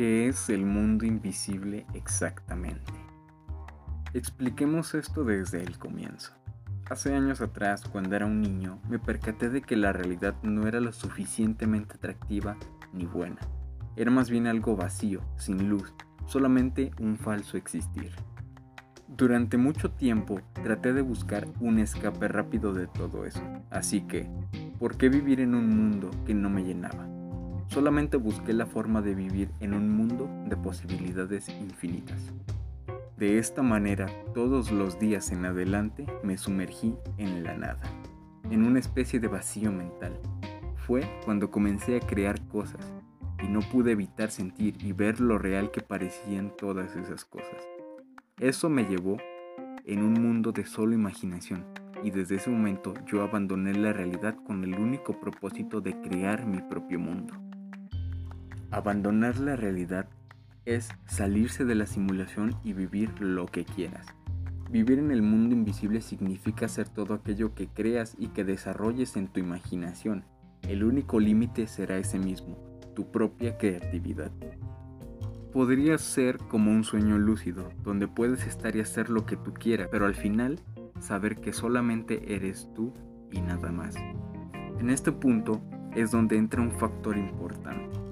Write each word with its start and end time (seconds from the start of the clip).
¿Qué 0.00 0.28
es 0.28 0.48
el 0.48 0.64
mundo 0.64 1.04
invisible 1.04 1.84
exactamente? 1.92 2.90
Expliquemos 4.14 4.94
esto 4.94 5.24
desde 5.24 5.62
el 5.62 5.76
comienzo. 5.78 6.32
Hace 6.88 7.14
años 7.14 7.42
atrás, 7.42 7.82
cuando 7.84 8.16
era 8.16 8.24
un 8.24 8.40
niño, 8.40 8.80
me 8.88 8.98
percaté 8.98 9.50
de 9.50 9.60
que 9.60 9.76
la 9.76 9.92
realidad 9.92 10.34
no 10.42 10.66
era 10.66 10.80
lo 10.80 10.94
suficientemente 10.94 11.96
atractiva 11.96 12.56
ni 12.94 13.04
buena. 13.04 13.40
Era 13.94 14.10
más 14.10 14.30
bien 14.30 14.46
algo 14.46 14.74
vacío, 14.74 15.20
sin 15.36 15.68
luz, 15.68 15.92
solamente 16.24 16.92
un 16.98 17.18
falso 17.18 17.58
existir. 17.58 18.10
Durante 19.06 19.58
mucho 19.58 19.90
tiempo 19.90 20.40
traté 20.64 20.94
de 20.94 21.02
buscar 21.02 21.46
un 21.60 21.78
escape 21.78 22.26
rápido 22.26 22.72
de 22.72 22.86
todo 22.86 23.26
eso, 23.26 23.42
así 23.68 24.00
que, 24.00 24.30
¿por 24.78 24.96
qué 24.96 25.10
vivir 25.10 25.40
en 25.40 25.54
un 25.54 25.68
mundo 25.68 26.10
que 26.24 26.32
no 26.32 26.48
me 26.48 26.64
llenaba? 26.64 27.09
Solamente 27.70 28.16
busqué 28.16 28.52
la 28.52 28.66
forma 28.66 29.00
de 29.00 29.14
vivir 29.14 29.48
en 29.60 29.74
un 29.74 29.88
mundo 29.96 30.28
de 30.48 30.56
posibilidades 30.56 31.48
infinitas. 31.48 32.32
De 33.16 33.38
esta 33.38 33.62
manera, 33.62 34.08
todos 34.34 34.72
los 34.72 34.98
días 34.98 35.30
en 35.30 35.44
adelante 35.44 36.04
me 36.24 36.36
sumergí 36.36 36.96
en 37.16 37.44
la 37.44 37.56
nada, 37.56 37.82
en 38.50 38.64
una 38.64 38.80
especie 38.80 39.20
de 39.20 39.28
vacío 39.28 39.70
mental. 39.70 40.18
Fue 40.84 41.08
cuando 41.24 41.52
comencé 41.52 41.96
a 41.96 42.00
crear 42.00 42.44
cosas 42.48 42.84
y 43.40 43.46
no 43.46 43.60
pude 43.60 43.92
evitar 43.92 44.32
sentir 44.32 44.76
y 44.84 44.92
ver 44.92 45.20
lo 45.20 45.38
real 45.38 45.70
que 45.70 45.80
parecían 45.80 46.52
todas 46.58 46.96
esas 46.96 47.24
cosas. 47.24 47.68
Eso 48.40 48.68
me 48.68 48.82
llevó 48.82 49.16
en 49.84 50.02
un 50.02 50.14
mundo 50.14 50.50
de 50.50 50.66
solo 50.66 50.92
imaginación 50.92 51.64
y 52.02 52.10
desde 52.10 52.34
ese 52.34 52.50
momento 52.50 52.94
yo 53.06 53.22
abandoné 53.22 53.74
la 53.74 53.92
realidad 53.92 54.34
con 54.44 54.64
el 54.64 54.74
único 54.74 55.20
propósito 55.20 55.80
de 55.80 56.00
crear 56.00 56.46
mi 56.46 56.58
propio 56.62 56.98
mundo. 56.98 57.49
Abandonar 58.72 59.38
la 59.40 59.56
realidad 59.56 60.08
es 60.64 60.90
salirse 61.06 61.64
de 61.64 61.74
la 61.74 61.86
simulación 61.86 62.54
y 62.62 62.72
vivir 62.72 63.20
lo 63.20 63.46
que 63.46 63.64
quieras. 63.64 64.06
Vivir 64.70 65.00
en 65.00 65.10
el 65.10 65.22
mundo 65.22 65.56
invisible 65.56 66.00
significa 66.00 66.66
hacer 66.66 66.88
todo 66.88 67.14
aquello 67.14 67.52
que 67.56 67.66
creas 67.66 68.14
y 68.16 68.28
que 68.28 68.44
desarrolles 68.44 69.16
en 69.16 69.26
tu 69.26 69.40
imaginación. 69.40 70.24
El 70.62 70.84
único 70.84 71.18
límite 71.18 71.66
será 71.66 71.98
ese 71.98 72.20
mismo, 72.20 72.56
tu 72.94 73.10
propia 73.10 73.58
creatividad. 73.58 74.30
Podría 75.52 75.98
ser 75.98 76.38
como 76.38 76.70
un 76.70 76.84
sueño 76.84 77.18
lúcido, 77.18 77.72
donde 77.82 78.06
puedes 78.06 78.46
estar 78.46 78.76
y 78.76 78.80
hacer 78.80 79.10
lo 79.10 79.26
que 79.26 79.36
tú 79.36 79.52
quieras, 79.52 79.88
pero 79.90 80.06
al 80.06 80.14
final 80.14 80.60
saber 81.00 81.40
que 81.40 81.52
solamente 81.52 82.36
eres 82.36 82.68
tú 82.76 82.94
y 83.32 83.40
nada 83.40 83.72
más. 83.72 83.96
En 84.78 84.90
este 84.90 85.10
punto 85.10 85.60
es 85.96 86.12
donde 86.12 86.36
entra 86.36 86.62
un 86.62 86.70
factor 86.70 87.16
importante 87.18 88.09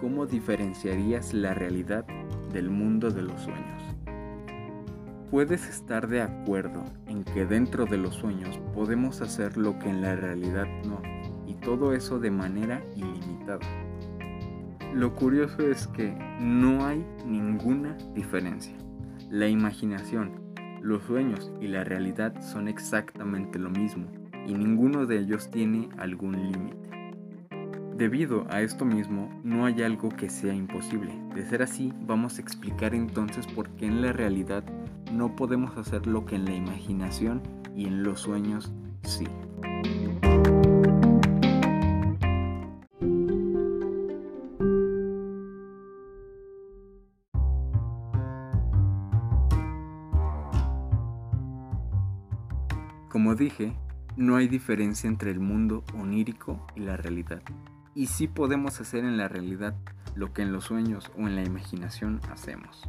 ¿cómo 0.00 0.26
diferenciarías 0.26 1.34
la 1.34 1.52
realidad 1.52 2.06
del 2.52 2.70
mundo 2.70 3.10
de 3.10 3.22
los 3.22 3.40
sueños? 3.42 3.82
Puedes 5.30 5.68
estar 5.68 6.08
de 6.08 6.22
acuerdo 6.22 6.84
en 7.06 7.22
que 7.22 7.44
dentro 7.44 7.84
de 7.84 7.98
los 7.98 8.14
sueños 8.14 8.58
podemos 8.74 9.20
hacer 9.20 9.56
lo 9.56 9.78
que 9.78 9.90
en 9.90 10.00
la 10.00 10.16
realidad 10.16 10.66
no, 10.84 11.00
y 11.46 11.54
todo 11.54 11.92
eso 11.92 12.18
de 12.18 12.30
manera 12.30 12.82
ilimitada. 12.96 13.60
Lo 14.94 15.14
curioso 15.14 15.62
es 15.62 15.86
que 15.88 16.12
no 16.40 16.84
hay 16.84 17.04
ninguna 17.24 17.96
diferencia. 18.14 18.74
La 19.30 19.46
imaginación, 19.48 20.32
los 20.82 21.02
sueños 21.04 21.52
y 21.60 21.68
la 21.68 21.84
realidad 21.84 22.40
son 22.40 22.66
exactamente 22.66 23.58
lo 23.58 23.70
mismo, 23.70 24.06
y 24.46 24.54
ninguno 24.54 25.06
de 25.06 25.18
ellos 25.18 25.50
tiene 25.50 25.90
algún 25.98 26.50
límite. 26.50 26.99
Debido 28.00 28.46
a 28.48 28.62
esto 28.62 28.86
mismo, 28.86 29.28
no 29.44 29.66
hay 29.66 29.82
algo 29.82 30.08
que 30.08 30.30
sea 30.30 30.54
imposible. 30.54 31.12
De 31.34 31.44
ser 31.44 31.60
así, 31.60 31.92
vamos 32.06 32.38
a 32.38 32.40
explicar 32.40 32.94
entonces 32.94 33.46
por 33.46 33.68
qué 33.72 33.84
en 33.84 34.00
la 34.00 34.10
realidad 34.10 34.64
no 35.12 35.36
podemos 35.36 35.76
hacer 35.76 36.06
lo 36.06 36.24
que 36.24 36.36
en 36.36 36.46
la 36.46 36.54
imaginación 36.54 37.42
y 37.76 37.84
en 37.84 38.02
los 38.02 38.20
sueños 38.20 38.72
sí. 39.02 39.26
Como 53.10 53.34
dije, 53.34 53.74
no 54.16 54.36
hay 54.36 54.48
diferencia 54.48 55.06
entre 55.06 55.32
el 55.32 55.40
mundo 55.40 55.84
onírico 55.92 56.66
y 56.74 56.80
la 56.80 56.96
realidad 56.96 57.42
y 57.94 58.06
sí 58.06 58.28
podemos 58.28 58.80
hacer 58.80 59.04
en 59.04 59.16
la 59.16 59.28
realidad 59.28 59.74
lo 60.14 60.32
que 60.32 60.42
en 60.42 60.52
los 60.52 60.64
sueños 60.64 61.10
o 61.16 61.20
en 61.20 61.36
la 61.36 61.44
imaginación 61.44 62.20
hacemos. 62.30 62.88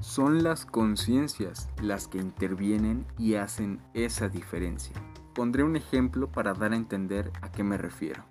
Son 0.00 0.42
las 0.42 0.66
conciencias 0.66 1.68
las 1.82 2.06
que 2.06 2.18
intervienen 2.18 3.06
y 3.18 3.34
hacen 3.34 3.80
esa 3.94 4.28
diferencia. 4.28 4.94
Pondré 5.34 5.64
un 5.64 5.76
ejemplo 5.76 6.30
para 6.30 6.54
dar 6.54 6.72
a 6.72 6.76
entender 6.76 7.32
a 7.42 7.50
qué 7.50 7.64
me 7.64 7.76
refiero. 7.76 8.24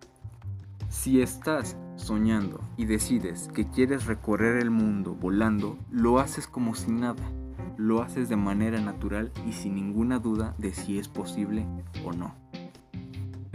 Si 0.90 1.22
estás 1.22 1.76
soñando 1.96 2.62
y 2.78 2.86
decides 2.86 3.50
que 3.54 3.70
quieres 3.70 4.06
recorrer 4.06 4.58
el 4.58 4.70
mundo 4.70 5.16
volando, 5.16 5.78
lo 5.92 6.20
haces 6.20 6.48
como 6.48 6.76
si 6.76 6.92
nada. 6.92 7.24
Lo 7.78 8.02
haces 8.02 8.30
de 8.30 8.38
manera 8.38 8.80
natural 8.80 9.32
y 9.48 9.54
sin 9.54 9.76
ninguna 9.76 10.20
duda 10.20 10.56
de 10.58 10.74
si 10.74 10.98
es 10.98 11.10
posible 11.10 11.68
o 12.06 12.14
no. 12.14 12.45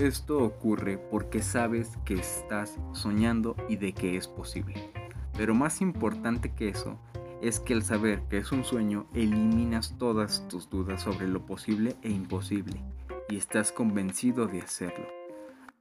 Esto 0.00 0.42
ocurre 0.42 0.96
porque 0.96 1.42
sabes 1.42 1.98
que 2.06 2.14
estás 2.14 2.78
soñando 2.92 3.54
y 3.68 3.76
de 3.76 3.92
que 3.92 4.16
es 4.16 4.28
posible. 4.28 4.90
Pero 5.36 5.54
más 5.54 5.82
importante 5.82 6.54
que 6.54 6.70
eso 6.70 6.98
es 7.42 7.60
que 7.60 7.74
al 7.74 7.82
saber 7.82 8.22
que 8.30 8.38
es 8.38 8.50
un 8.50 8.64
sueño 8.64 9.06
eliminas 9.12 9.98
todas 9.98 10.48
tus 10.48 10.70
dudas 10.70 11.02
sobre 11.02 11.28
lo 11.28 11.44
posible 11.44 11.96
e 12.00 12.08
imposible 12.08 12.82
y 13.28 13.36
estás 13.36 13.72
convencido 13.72 14.46
de 14.46 14.62
hacerlo. 14.62 15.06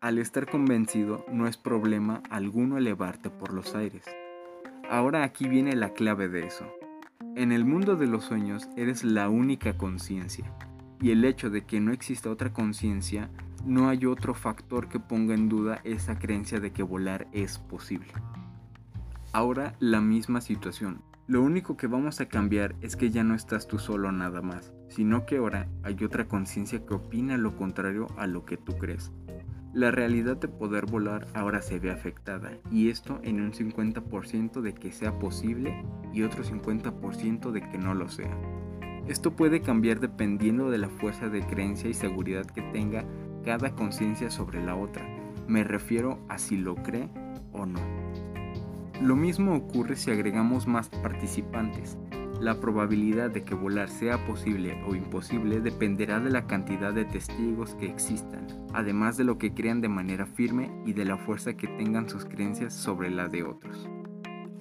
Al 0.02 0.18
estar 0.18 0.50
convencido 0.50 1.26
no 1.32 1.48
es 1.48 1.56
problema 1.56 2.22
alguno 2.30 2.78
elevarte 2.78 3.30
por 3.30 3.54
los 3.54 3.74
aires. 3.74 4.04
Ahora 4.90 5.24
aquí 5.24 5.48
viene 5.48 5.78
la 5.78 5.94
clave 5.94 6.28
de 6.28 6.46
eso. 6.46 6.66
En 7.38 7.54
el 7.54 7.64
mundo 7.64 7.96
de 7.96 8.08
los 8.08 8.26
sueños 8.26 8.68
eres 8.76 9.06
la 9.06 9.30
única 9.30 9.78
conciencia 9.78 10.54
y 11.00 11.12
el 11.12 11.24
hecho 11.24 11.50
de 11.50 11.64
que 11.64 11.80
no 11.80 11.94
exista 11.94 12.30
otra 12.30 12.52
conciencia 12.52 13.30
no 13.66 13.90
hay 13.90 14.06
otro 14.06 14.34
factor 14.34 14.90
que 14.90 15.00
ponga 15.00 15.34
en 15.34 15.50
duda 15.50 15.82
esa 15.84 16.18
creencia 16.18 16.60
de 16.60 16.72
que 16.72 16.84
volar 16.84 17.28
es 17.32 17.58
posible. 17.60 18.12
Ahora 19.32 19.76
la 19.80 20.02
misma 20.02 20.42
situación. 20.42 21.02
Lo 21.28 21.44
único 21.44 21.78
que 21.78 21.86
vamos 21.86 22.22
a 22.22 22.28
cambiar 22.28 22.76
es 22.82 22.96
que 22.96 23.12
ya 23.12 23.24
no 23.24 23.36
estás 23.36 23.68
tú 23.68 23.78
solo 23.78 24.12
nada 24.12 24.42
más, 24.42 24.74
sino 24.88 25.28
que 25.28 25.38
ahora 25.38 25.68
hay 25.84 26.04
otra 26.04 26.28
conciencia 26.28 26.84
que 26.84 26.96
opina 26.96 27.38
lo 27.38 27.56
contrario 27.56 28.08
a 28.18 28.26
lo 28.26 28.46
que 28.46 28.58
tú 28.58 28.78
crees. 28.80 29.12
La 29.72 29.92
realidad 29.92 30.38
de 30.38 30.48
poder 30.48 30.88
volar 30.88 31.28
ahora 31.36 31.62
se 31.62 31.78
ve 31.78 31.92
afectada, 31.92 32.58
y 32.72 32.90
esto 32.90 33.20
en 33.22 33.42
un 33.42 33.52
50% 33.52 34.62
de 34.62 34.74
que 34.74 34.92
sea 34.92 35.20
posible 35.20 35.86
y 36.12 36.24
otro 36.24 36.44
50% 36.44 37.52
de 37.52 37.62
que 37.62 37.78
no 37.78 37.94
lo 37.94 38.10
sea. 38.10 38.36
Esto 39.08 39.36
puede 39.36 39.62
cambiar 39.62 40.00
dependiendo 40.00 40.72
de 40.72 40.80
la 40.80 40.90
fuerza 40.90 41.30
de 41.30 41.46
creencia 41.46 41.90
y 41.90 41.94
seguridad 41.94 42.48
que 42.48 42.64
tenga 42.64 43.06
cada 43.44 43.72
conciencia 43.76 44.30
sobre 44.30 44.64
la 44.64 44.76
otra. 44.76 45.06
Me 45.48 45.64
refiero 45.64 46.20
a 46.30 46.38
si 46.38 46.58
lo 46.58 46.76
cree 46.76 47.10
o 47.52 47.66
no. 47.66 47.80
Lo 49.02 49.16
mismo 49.16 49.56
ocurre 49.56 49.96
si 49.96 50.12
agregamos 50.12 50.68
más 50.68 50.90
participantes. 50.90 51.98
La 52.42 52.60
probabilidad 52.60 53.30
de 53.30 53.44
que 53.44 53.56
volar 53.56 53.90
sea 53.90 54.26
posible 54.26 54.82
o 54.88 54.96
imposible 54.96 55.60
dependerá 55.60 56.20
de 56.20 56.30
la 56.30 56.48
cantidad 56.48 56.94
de 56.94 57.06
testigos 57.06 57.76
que 57.76 57.88
existan, 57.88 58.48
además 58.74 59.18
de 59.18 59.26
lo 59.26 59.38
que 59.38 59.54
crean 59.54 59.82
de 59.82 59.90
manera 59.90 60.26
firme 60.26 60.72
y 60.86 60.94
de 60.94 61.06
la 61.06 61.18
fuerza 61.18 61.56
que 61.56 61.68
tengan 61.68 62.08
sus 62.08 62.26
creencias 62.26 62.74
sobre 62.74 63.10
la 63.10 63.28
de 63.28 63.44
otros. 63.44 63.90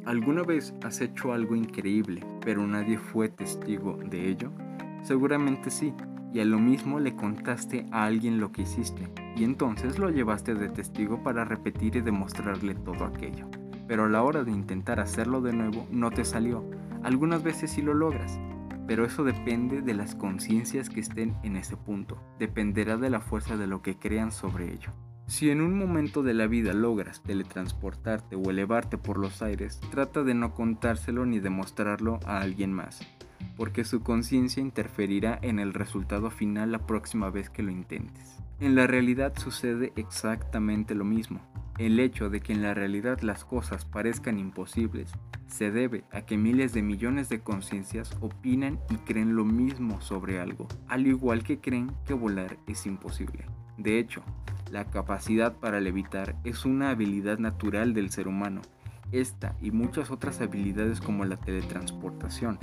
¿Alguna 0.07 0.43
vez 0.43 0.73
has 0.83 1.01
hecho 1.01 1.33
algo 1.33 1.55
increíble, 1.55 2.25
pero 2.41 2.67
nadie 2.67 2.99
fue 2.99 3.29
testigo 3.29 3.99
de 4.09 4.29
ello? 4.29 4.51
Seguramente 5.03 5.71
sí, 5.71 5.93
y 6.33 6.41
a 6.41 6.45
lo 6.45 6.59
mismo 6.59 7.01
le 7.01 7.17
contaste 7.17 7.87
a 7.91 8.05
alguien 8.05 8.41
lo 8.41 8.53
que 8.53 8.63
hiciste, 8.63 9.09
y 9.37 9.45
entonces 9.45 9.99
lo 9.99 10.11
llevaste 10.11 10.55
de 10.55 10.69
testigo 10.69 11.23
para 11.23 11.45
repetir 11.45 11.97
y 11.97 12.01
demostrarle 12.01 12.75
todo 12.75 13.05
aquello. 13.05 13.49
Pero 13.87 14.05
a 14.05 14.09
la 14.09 14.23
hora 14.23 14.45
de 14.45 14.53
intentar 14.53 15.01
hacerlo 15.01 15.41
de 15.41 15.53
nuevo 15.53 15.87
no 15.91 16.11
te 16.11 16.25
salió. 16.25 16.69
Algunas 17.03 17.43
veces 17.43 17.71
sí 17.71 17.81
lo 17.81 17.95
logras, 17.95 18.39
pero 18.87 19.05
eso 19.05 19.25
depende 19.25 19.81
de 19.81 19.95
las 19.95 20.15
conciencias 20.15 20.91
que 20.91 21.01
estén 21.01 21.37
en 21.43 21.57
ese 21.57 21.77
punto. 21.77 22.21
Dependerá 22.39 22.97
de 22.97 23.11
la 23.11 23.21
fuerza 23.21 23.57
de 23.57 23.67
lo 23.67 23.81
que 23.81 23.97
crean 23.97 24.33
sobre 24.33 24.73
ello. 24.73 24.91
Si 25.27 25.51
en 25.51 25.61
un 25.61 25.79
momento 25.79 26.23
de 26.23 26.33
la 26.33 26.47
vida 26.47 26.73
logras 26.73 27.23
teletransportarte 27.23 28.35
o 28.35 28.51
elevarte 28.51 28.97
por 28.97 29.19
los 29.19 29.43
aires, 29.43 29.79
trata 29.91 30.23
de 30.23 30.33
no 30.35 30.55
contárselo 30.55 31.27
ni 31.27 31.39
demostrarlo 31.39 32.19
a 32.25 32.41
alguien 32.41 32.73
más 32.73 33.07
porque 33.59 33.85
su 33.85 34.03
conciencia 34.03 34.63
interferirá 34.63 35.37
en 35.43 35.59
el 35.59 35.75
resultado 35.75 36.31
final 36.31 36.71
la 36.71 36.87
próxima 36.87 37.29
vez 37.29 37.51
que 37.51 37.65
lo 37.65 37.73
intentes. 37.73 38.39
En 38.61 38.77
la 38.77 38.87
realidad 38.87 39.37
sucede 39.37 39.93
exactamente 39.97 40.95
lo 40.95 41.05
mismo. 41.05 41.41
El 41.77 41.99
hecho 41.99 42.31
de 42.31 42.41
que 42.41 42.53
en 42.53 42.63
la 42.63 42.73
realidad 42.73 43.21
las 43.21 43.45
cosas 43.45 43.85
parezcan 43.85 44.39
imposibles 44.39 45.13
se 45.49 45.73
debe 45.73 46.05
a 46.13 46.23
que 46.23 46.37
miles 46.37 46.73
de 46.73 46.83
millones 46.83 47.29
de 47.29 47.41
conciencias 47.41 48.17
opinan 48.21 48.79
y 48.91 48.95
creen 48.99 49.35
lo 49.35 49.45
mismo 49.45 50.01
sobre 50.01 50.41
algo, 50.41 50.69
al 50.87 51.09
igual 51.09 51.43
que 51.43 51.59
creen 51.59 51.91
que 52.07 52.15
volar 52.15 52.59
es 52.69 52.87
imposible. 52.87 53.45
De 53.77 53.99
hecho, 53.99 54.23
la 54.71 54.85
capacidad 54.85 55.57
para 55.57 55.81
levitar 55.81 56.37
es 56.45 56.65
una 56.65 56.91
habilidad 56.91 57.39
natural 57.39 57.93
del 57.93 58.11
ser 58.11 58.29
humano. 58.29 58.61
Esta 59.11 59.57
y 59.61 59.73
muchas 59.73 60.13
otras 60.13 60.41
habilidades 60.41 61.01
como 61.01 61.25
la 61.25 61.39
teletransportación, 61.39 62.59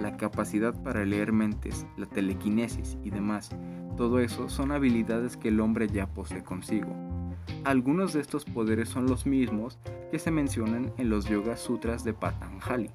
la 0.00 0.16
capacidad 0.16 0.74
para 0.82 1.04
leer 1.04 1.32
mentes, 1.32 1.86
la 1.96 2.06
telequinesis 2.06 2.98
y 3.04 3.10
demás, 3.10 3.50
todo 3.96 4.20
eso 4.20 4.48
son 4.48 4.72
habilidades 4.72 5.36
que 5.36 5.48
el 5.48 5.60
hombre 5.60 5.88
ya 5.88 6.06
posee 6.06 6.42
consigo. 6.42 6.94
Algunos 7.64 8.12
de 8.12 8.20
estos 8.20 8.44
poderes 8.44 8.88
son 8.88 9.06
los 9.06 9.26
mismos 9.26 9.78
que 10.10 10.18
se 10.18 10.30
mencionan 10.30 10.92
en 10.96 11.10
los 11.10 11.26
Yoga 11.26 11.56
Sutras 11.56 12.04
de 12.04 12.14
Patanjali, 12.14 12.90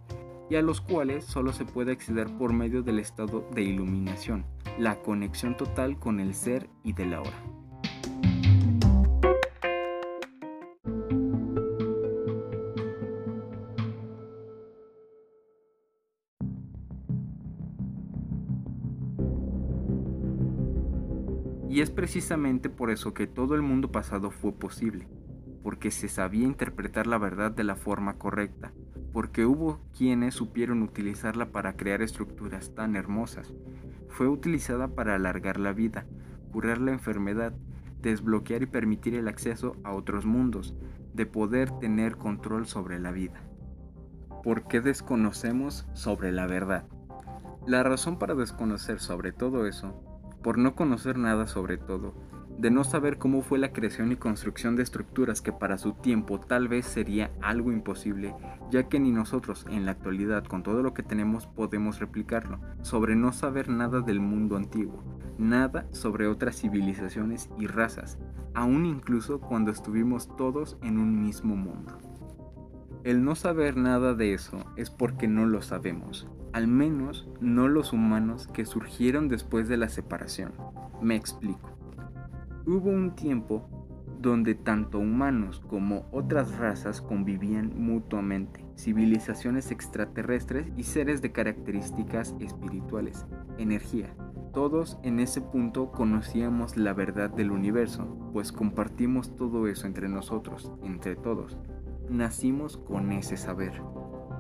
y 0.50 0.56
a 0.56 0.62
los 0.62 0.82
cuales 0.82 1.26
solo 1.26 1.54
se 1.54 1.66
puede 1.66 1.92
acceder 1.92 2.28
por 2.38 2.54
medio 2.54 2.84
del 2.84 3.00
estado 3.00 3.48
de 3.54 3.64
iluminación, 3.64 4.46
la 4.78 4.96
conexión 5.02 5.58
total 5.58 5.98
con 5.98 6.20
el 6.20 6.34
ser 6.34 6.70
y 6.84 6.94
de 6.94 7.06
la 7.06 7.22
hora. 7.22 7.44
Y 21.76 21.82
es 21.82 21.92
precisamente 21.92 22.70
por 22.70 22.90
eso 22.90 23.14
que 23.14 23.28
todo 23.28 23.54
el 23.54 23.62
mundo 23.62 23.92
pasado 23.92 24.32
fue 24.32 24.54
posible, 24.54 25.10
porque 25.62 25.92
se 25.92 26.08
sabía 26.08 26.46
interpretar 26.46 27.06
la 27.06 27.18
verdad 27.18 27.52
de 27.52 27.66
la 27.66 27.76
forma 27.76 28.18
correcta, 28.18 28.72
porque 29.12 29.46
hubo 29.46 29.82
quienes 29.94 30.36
supieron 30.36 30.84
utilizarla 30.84 31.52
para 31.52 31.76
crear 31.76 32.02
estructuras 32.02 32.74
tan 32.74 32.96
hermosas. 32.96 33.54
Fue 34.08 34.30
utilizada 34.30 34.88
para 34.96 35.16
alargar 35.16 35.60
la 35.60 35.74
vida, 35.74 36.06
curar 36.54 36.80
la 36.80 36.94
enfermedad, 36.94 37.52
desbloquear 38.02 38.64
y 38.64 38.68
permitir 38.68 39.14
el 39.14 39.28
acceso 39.28 39.76
a 39.84 39.92
otros 39.92 40.26
mundos, 40.26 40.76
de 41.14 41.26
poder 41.26 41.72
tener 41.80 42.16
control 42.16 42.68
sobre 42.68 43.02
la 43.02 43.12
vida. 43.12 43.44
¿Por 44.46 44.66
qué 44.70 44.80
desconocemos 44.80 45.90
sobre 45.92 46.32
la 46.32 46.48
verdad? 46.48 46.88
La 47.68 47.84
razón 47.84 48.18
para 48.18 48.34
desconocer 48.34 49.02
sobre 49.02 49.34
todo 49.34 49.68
eso 49.68 50.15
por 50.46 50.60
no 50.60 50.76
conocer 50.76 51.18
nada 51.18 51.48
sobre 51.48 51.80
todo, 51.80 52.14
de 52.60 52.70
no 52.70 52.84
saber 52.84 53.18
cómo 53.18 53.42
fue 53.42 53.58
la 53.58 53.74
creación 53.74 54.12
y 54.12 54.16
construcción 54.16 54.76
de 54.76 54.84
estructuras 54.84 55.42
que 55.42 55.52
para 55.52 55.80
su 55.80 55.94
tiempo 55.94 56.40
tal 56.40 56.68
vez 56.68 56.86
sería 56.86 57.32
algo 57.42 57.72
imposible, 57.72 58.36
ya 58.70 58.88
que 58.88 59.00
ni 59.00 59.10
nosotros 59.10 59.66
en 59.72 59.86
la 59.86 59.94
actualidad 59.94 60.44
con 60.44 60.62
todo 60.62 60.84
lo 60.84 60.94
que 60.94 61.02
tenemos 61.02 61.48
podemos 61.48 62.00
replicarlo, 62.00 62.60
sobre 62.84 63.16
no 63.16 63.34
saber 63.34 63.70
nada 63.70 64.02
del 64.02 64.20
mundo 64.20 64.56
antiguo, 64.56 65.04
nada 65.40 65.88
sobre 65.90 66.28
otras 66.28 66.58
civilizaciones 66.58 67.50
y 67.58 67.66
razas, 67.66 68.20
aún 68.54 68.86
incluso 68.86 69.42
cuando 69.42 69.72
estuvimos 69.72 70.30
todos 70.38 70.78
en 70.84 71.00
un 71.00 71.24
mismo 71.24 71.56
mundo. 71.56 71.98
El 73.04 73.24
no 73.24 73.34
saber 73.34 73.78
nada 73.78 74.14
de 74.14 74.36
eso 74.36 74.64
es 74.76 74.92
porque 74.92 75.28
no 75.28 75.48
lo 75.48 75.64
sabemos, 75.64 76.28
al 76.56 76.68
menos 76.70 77.28
no 77.42 77.68
los 77.68 77.92
humanos 77.92 78.48
que 78.48 78.66
surgieron 78.66 79.28
después 79.28 79.68
de 79.68 79.76
la 79.76 79.90
separación. 79.90 80.54
Me 81.02 81.18
explico. 81.18 81.70
Hubo 82.66 82.92
un 82.92 83.14
tiempo 83.14 83.68
donde 84.22 84.56
tanto 84.56 85.00
humanos 85.00 85.62
como 85.68 86.08
otras 86.14 86.58
razas 86.58 87.02
convivían 87.02 87.74
mutuamente, 87.76 88.64
civilizaciones 88.78 89.70
extraterrestres 89.70 90.72
y 90.78 90.84
seres 90.84 91.22
de 91.22 91.34
características 91.34 92.34
espirituales, 92.40 93.26
energía. 93.58 94.16
Todos 94.54 94.98
en 95.04 95.20
ese 95.20 95.42
punto 95.42 95.92
conocíamos 95.92 96.78
la 96.78 96.94
verdad 96.94 97.30
del 97.32 97.52
universo, 97.52 98.18
pues 98.32 98.54
compartimos 98.54 99.36
todo 99.36 99.68
eso 99.68 99.88
entre 99.88 100.08
nosotros, 100.08 100.72
entre 100.84 101.18
todos. 101.18 101.58
Nacimos 102.10 102.78
con 102.78 103.12
ese 103.12 103.36
saber. 103.36 103.74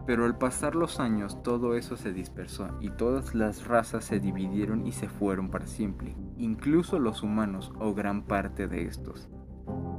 Pero 0.05 0.25
al 0.25 0.37
pasar 0.37 0.75
los 0.75 0.99
años 0.99 1.41
todo 1.41 1.75
eso 1.75 1.97
se 1.97 2.13
dispersó 2.13 2.69
y 2.79 2.89
todas 2.91 3.33
las 3.33 3.67
razas 3.67 4.05
se 4.05 4.19
dividieron 4.19 4.85
y 4.85 4.91
se 4.91 5.09
fueron 5.09 5.49
para 5.49 5.65
siempre, 5.65 6.15
incluso 6.37 6.99
los 6.99 7.23
humanos 7.23 7.71
o 7.79 7.93
gran 7.93 8.23
parte 8.23 8.67
de 8.67 8.85
estos. 8.85 9.29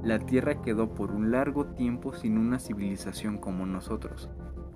La 0.05 0.21
Tierra 0.21 0.63
quedó 0.63 0.95
por 0.95 1.11
un 1.11 1.33
largo 1.33 1.67
tiempo 1.67 2.15
sin 2.15 2.39
una 2.39 2.61
civilización 2.61 3.39
como 3.39 3.67
nosotros. 3.67 4.31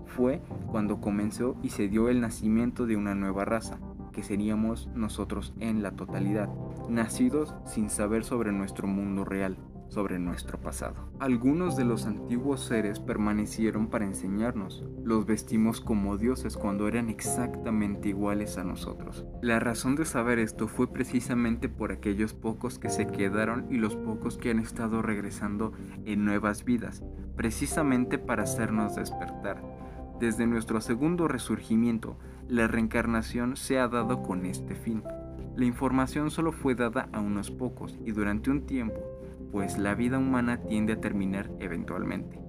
Fue 0.07 0.43
cuando 0.73 1.01
comenzó 1.01 1.57
y 1.63 1.69
se 1.69 1.87
dio 1.87 2.09
el 2.09 2.21
nacimiento 2.21 2.87
de 2.87 2.97
una 2.97 3.15
nueva 3.15 3.45
raza, 3.45 3.79
que 4.13 4.25
seríamos 4.25 4.89
nosotros 4.97 5.55
en 5.61 5.83
la 5.83 5.93
totalidad, 5.93 6.49
nacidos 6.89 7.55
sin 7.65 7.91
saber 7.91 8.25
sobre 8.25 8.51
nuestro 8.51 8.89
mundo 8.89 9.25
real 9.25 9.57
sobre 9.91 10.19
nuestro 10.19 10.59
pasado. 10.59 10.95
Algunos 11.19 11.77
de 11.77 11.85
los 11.85 12.07
antiguos 12.07 12.61
seres 12.61 13.01
permanecieron 13.01 13.89
para 13.89 14.05
enseñarnos. 14.05 14.85
Los 15.05 15.27
vestimos 15.27 15.81
como 15.81 16.17
dioses 16.17 16.57
cuando 16.57 16.89
eran 16.89 17.11
exactamente 17.11 18.09
iguales 18.09 18.57
a 18.57 18.65
nosotros. 18.65 19.27
La 19.43 19.59
razón 19.59 19.97
de 19.97 20.05
saber 20.05 20.39
esto 20.39 20.69
fue 20.69 20.87
precisamente 20.87 21.69
por 21.69 21.93
aquellos 21.93 22.33
pocos 22.33 22.79
que 22.79 22.89
se 22.89 23.07
quedaron 23.07 23.67
y 23.71 23.77
los 23.77 23.97
pocos 23.97 24.39
que 24.39 24.51
han 24.51 24.61
estado 24.61 25.03
regresando 25.03 25.73
en 26.05 26.25
nuevas 26.25 26.65
vidas, 26.65 27.03
precisamente 27.37 28.19
para 28.19 28.45
hacernos 28.45 28.95
despertar. 28.97 29.63
Desde 30.21 30.47
nuestro 30.47 30.81
segundo 30.81 31.29
resurgimiento, 31.29 32.17
la 32.49 32.69
reencarnación 32.69 33.57
se 33.57 33.79
ha 33.79 33.89
dado 33.89 34.23
con 34.23 34.47
este 34.47 34.75
fin. 34.75 35.03
La 35.57 35.65
información 35.65 36.31
solo 36.31 36.53
fue 36.53 36.75
dada 36.75 37.09
a 37.13 37.21
unos 37.21 37.51
pocos 37.51 37.99
y 38.05 38.13
durante 38.13 38.51
un 38.51 38.67
tiempo 38.67 39.01
pues 39.53 39.79
la 39.79 39.95
vida 39.95 40.19
humana 40.19 40.63
tiende 40.63 40.95
a 40.95 41.01
terminar 41.01 41.51
eventualmente. 41.59 42.41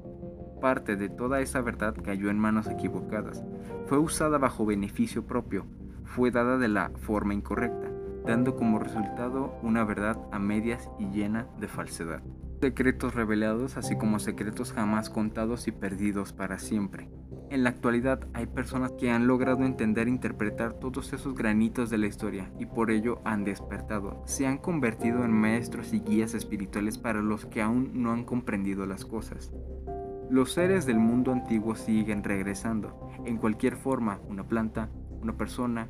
Parte 0.62 0.96
de 0.96 1.10
toda 1.10 1.42
esa 1.42 1.62
verdad 1.62 1.96
cayó 2.04 2.30
en 2.30 2.38
manos 2.38 2.68
equivocadas, 2.68 3.44
fue 3.88 3.98
usada 3.98 4.38
bajo 4.38 4.66
beneficio 4.66 5.26
propio, 5.26 5.66
fue 6.04 6.32
dada 6.32 6.58
de 6.58 6.68
la 6.68 6.92
forma 7.02 7.34
incorrecta, 7.34 7.90
dando 8.26 8.56
como 8.56 8.80
resultado 8.80 9.56
una 9.64 9.84
verdad 9.84 10.18
a 10.32 10.40
medias 10.40 10.90
y 11.00 11.10
llena 11.10 11.48
de 11.60 11.68
falsedad. 11.68 12.22
Secretos 12.62 13.16
revelados 13.16 13.78
así 13.78 13.98
como 13.98 14.20
secretos 14.20 14.72
jamás 14.72 15.10
contados 15.10 15.68
y 15.68 15.72
perdidos 15.72 16.32
para 16.32 16.60
siempre. 16.60 17.10
En 17.52 17.66
la 17.66 17.72
actualidad 17.72 18.22
hay 18.34 18.46
personas 18.46 18.94
que 18.94 19.12
han 19.12 19.28
logrado 19.28 19.66
entender 19.66 20.08
e 20.08 20.10
interpretar 20.10 20.72
todos 20.72 21.12
esos 21.12 21.36
granitos 21.36 21.90
de 21.90 21.98
la 21.98 22.08
historia 22.08 22.50
y 22.58 22.66
por 22.66 22.92
ello 22.92 23.20
han 23.26 23.44
despertado. 23.44 24.24
Se 24.26 24.48
han 24.48 24.58
convertido 24.58 25.26
en 25.26 25.34
maestros 25.34 25.92
y 25.92 26.00
guías 26.00 26.34
espirituales 26.34 26.98
para 26.98 27.22
los 27.22 27.46
que 27.46 27.62
aún 27.62 27.92
no 28.02 28.14
han 28.14 28.24
comprendido 28.24 28.86
las 28.86 29.04
cosas. 29.04 29.52
Los 30.30 30.54
seres 30.54 30.86
del 30.86 31.00
mundo 31.00 31.34
antiguo 31.34 31.76
siguen 31.76 32.24
regresando, 32.24 33.10
en 33.26 33.36
cualquier 33.36 33.76
forma, 33.76 34.22
una 34.30 34.48
planta, 34.48 34.90
una 35.22 35.36
persona, 35.36 35.90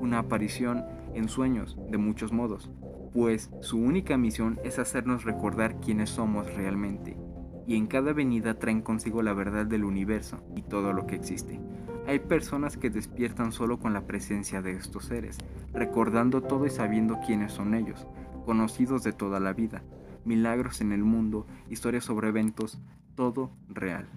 una 0.00 0.20
aparición, 0.20 0.86
en 1.12 1.28
sueños, 1.28 1.76
de 1.90 1.98
muchos 1.98 2.32
modos, 2.32 2.70
pues 3.12 3.50
su 3.60 3.76
única 3.76 4.16
misión 4.16 4.58
es 4.64 4.78
hacernos 4.78 5.24
recordar 5.24 5.80
quiénes 5.80 6.08
somos 6.08 6.52
realmente 6.54 7.18
y 7.66 7.76
en 7.76 7.86
cada 7.86 8.12
venida 8.12 8.58
traen 8.58 8.82
consigo 8.82 9.22
la 9.22 9.32
verdad 9.32 9.66
del 9.66 9.84
universo 9.84 10.42
y 10.54 10.62
todo 10.62 10.92
lo 10.92 11.06
que 11.06 11.16
existe. 11.16 11.60
Hay 12.06 12.18
personas 12.18 12.76
que 12.76 12.90
despiertan 12.90 13.52
solo 13.52 13.78
con 13.78 13.94
la 13.94 14.06
presencia 14.06 14.60
de 14.60 14.72
estos 14.72 15.06
seres, 15.06 15.38
recordando 15.72 16.42
todo 16.42 16.66
y 16.66 16.70
sabiendo 16.70 17.18
quiénes 17.26 17.52
son 17.52 17.74
ellos, 17.74 18.06
conocidos 18.44 19.02
de 19.02 19.12
toda 19.12 19.40
la 19.40 19.54
vida, 19.54 19.82
milagros 20.24 20.80
en 20.80 20.92
el 20.92 21.02
mundo, 21.02 21.46
historias 21.70 22.04
sobre 22.04 22.28
eventos, 22.28 22.78
todo 23.14 23.52
real. 23.68 24.08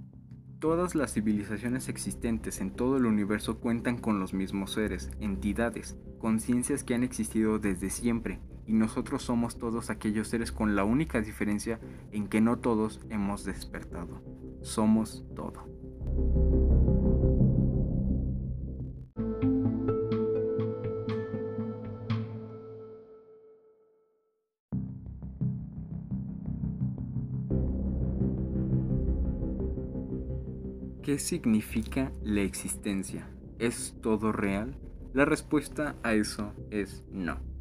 Todas 0.59 0.95
las 0.95 1.13
civilizaciones 1.13 1.87
existentes 1.87 2.61
en 2.61 2.71
todo 2.71 2.97
el 2.97 3.05
universo 3.05 3.59
cuentan 3.59 3.97
con 3.97 4.19
los 4.19 4.33
mismos 4.33 4.73
seres, 4.73 5.11
entidades, 5.19 5.95
conciencias 6.17 6.83
que 6.83 6.95
han 6.95 7.03
existido 7.03 7.59
desde 7.59 7.89
siempre 7.89 8.39
y 8.67 8.73
nosotros 8.73 9.23
somos 9.23 9.57
todos 9.57 9.89
aquellos 9.89 10.27
seres 10.27 10.51
con 10.51 10.75
la 10.75 10.83
única 10.83 11.21
diferencia 11.21 11.79
en 12.11 12.27
que 12.27 12.41
no 12.41 12.59
todos 12.59 12.99
hemos 13.09 13.45
despertado. 13.45 14.21
Somos 14.61 15.25
todo. 15.35 15.65
¿Qué 31.01 31.19
significa 31.19 32.11
la 32.21 32.41
existencia? 32.41 33.29
¿Es 33.59 33.95
todo 34.01 34.33
real? 34.33 34.77
La 35.13 35.23
respuesta 35.23 35.95
a 36.03 36.13
eso 36.13 36.51
es 36.69 37.05
no. 37.09 37.56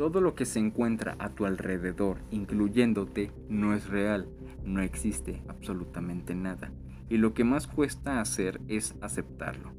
Todo 0.00 0.22
lo 0.22 0.34
que 0.34 0.46
se 0.46 0.58
encuentra 0.58 1.14
a 1.18 1.28
tu 1.28 1.44
alrededor, 1.44 2.22
incluyéndote, 2.30 3.32
no 3.50 3.74
es 3.74 3.86
real. 3.90 4.30
no 4.64 4.80
existe 4.80 5.42
absolutamente 5.46 6.34
nada. 6.34 6.72
Y 7.10 7.18
lo 7.18 7.34
que 7.34 7.44
más 7.44 7.66
cuesta 7.66 8.18
hacer 8.22 8.62
es 8.66 8.94
aceptarlo. 9.02 9.72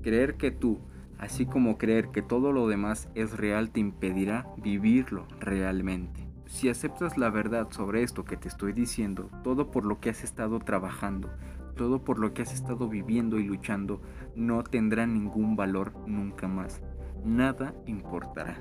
Creer 0.00 0.36
que 0.36 0.52
tú, 0.52 0.78
así 1.18 1.44
como 1.44 1.76
creer 1.76 2.10
que 2.10 2.22
todo 2.22 2.52
lo 2.52 2.68
demás 2.68 3.08
es 3.16 3.36
real, 3.36 3.70
te 3.70 3.80
impedirá 3.80 4.46
vivirlo 4.58 5.26
realmente. 5.40 6.24
Si 6.46 6.68
aceptas 6.68 7.18
la 7.18 7.30
verdad 7.30 7.66
sobre 7.72 8.04
esto 8.04 8.24
que 8.24 8.36
te 8.36 8.46
estoy 8.46 8.72
diciendo, 8.72 9.28
todo 9.42 9.72
por 9.72 9.84
lo 9.84 9.98
que 9.98 10.08
has 10.08 10.22
estado 10.22 10.60
trabajando, 10.60 11.30
todo 11.76 12.04
por 12.04 12.20
lo 12.20 12.32
que 12.32 12.42
has 12.42 12.54
estado 12.54 12.88
viviendo 12.88 13.40
y 13.40 13.42
luchando, 13.42 14.00
no 14.36 14.62
tendrá 14.62 15.04
ningún 15.08 15.56
valor 15.56 15.94
nunca 16.06 16.46
más. 16.46 16.80
Nada 17.24 17.74
importará. 17.86 18.56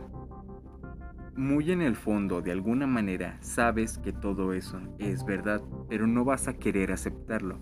Muy 1.35 1.71
en 1.71 1.81
el 1.81 1.95
fondo, 1.95 2.43
de 2.43 2.51
alguna 2.51 2.85
manera, 2.85 3.37
sabes 3.41 3.97
que 3.97 4.13
todo 4.13 4.53
eso 4.53 4.79
es 4.99 5.25
verdad, 5.25 5.63
pero 5.89 6.05
no 6.05 6.23
vas 6.23 6.47
a 6.47 6.53
querer 6.53 6.91
aceptarlo. 6.91 7.57